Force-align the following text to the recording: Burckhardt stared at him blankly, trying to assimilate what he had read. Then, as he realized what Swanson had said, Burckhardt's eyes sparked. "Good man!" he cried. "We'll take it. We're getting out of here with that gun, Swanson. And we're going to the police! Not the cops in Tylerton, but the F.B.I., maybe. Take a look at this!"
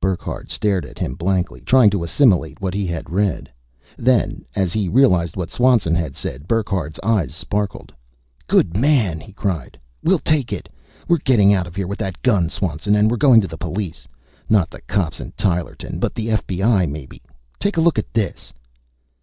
Burckhardt 0.00 0.50
stared 0.50 0.86
at 0.86 0.98
him 0.98 1.14
blankly, 1.16 1.60
trying 1.60 1.90
to 1.90 2.02
assimilate 2.02 2.62
what 2.62 2.72
he 2.72 2.86
had 2.86 3.10
read. 3.12 3.52
Then, 3.98 4.46
as 4.54 4.72
he 4.72 4.88
realized 4.88 5.36
what 5.36 5.50
Swanson 5.50 5.94
had 5.94 6.16
said, 6.16 6.48
Burckhardt's 6.48 6.98
eyes 7.02 7.34
sparked. 7.34 7.92
"Good 8.46 8.74
man!" 8.74 9.20
he 9.20 9.34
cried. 9.34 9.78
"We'll 10.02 10.18
take 10.18 10.50
it. 10.50 10.70
We're 11.08 11.18
getting 11.18 11.52
out 11.52 11.66
of 11.66 11.76
here 11.76 11.86
with 11.86 11.98
that 11.98 12.22
gun, 12.22 12.48
Swanson. 12.48 12.94
And 12.96 13.10
we're 13.10 13.18
going 13.18 13.42
to 13.42 13.48
the 13.48 13.58
police! 13.58 14.08
Not 14.48 14.70
the 14.70 14.80
cops 14.80 15.20
in 15.20 15.32
Tylerton, 15.32 16.00
but 16.00 16.14
the 16.14 16.30
F.B.I., 16.30 16.86
maybe. 16.86 17.20
Take 17.60 17.76
a 17.76 17.82
look 17.82 17.98
at 17.98 18.14
this!" 18.14 18.54